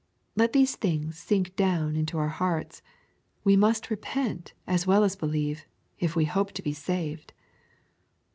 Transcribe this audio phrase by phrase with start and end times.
[0.35, 2.81] Let these things sink down into our hearts.
[3.43, 5.67] We must repent as well as believe,
[5.99, 7.33] if we hope to be saved.